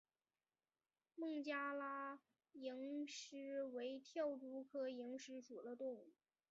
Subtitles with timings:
[1.13, 2.19] 孟加拉
[2.55, 6.11] 蝇狮为跳蛛科蝇狮属的动物。